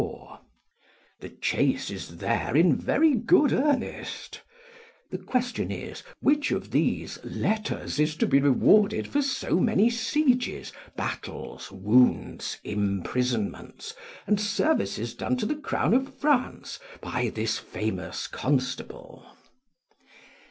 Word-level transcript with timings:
]the 1.21 1.29
chase 1.29 1.91
is 1.91 2.17
there 2.17 2.55
in 2.55 2.75
very 2.75 3.13
good 3.13 3.53
earnest: 3.53 4.41
the 5.11 5.17
question 5.19 5.69
is, 5.69 6.01
which 6.21 6.49
of 6.49 6.71
these 6.71 7.23
letters 7.23 7.99
is 7.99 8.15
to 8.15 8.25
be 8.25 8.39
rewarded 8.41 9.07
for 9.07 9.21
so 9.21 9.59
many 9.59 9.91
sieges, 9.91 10.73
battles, 10.95 11.71
wounds, 11.71 12.57
imprisonments, 12.63 13.93
and 14.25 14.41
services 14.41 15.13
done 15.13 15.37
to 15.37 15.45
the 15.45 15.53
crown 15.53 15.93
of 15.93 16.15
France 16.17 16.79
by 16.99 17.29
this 17.29 17.59
famous 17.59 18.25
constable? 18.25 19.27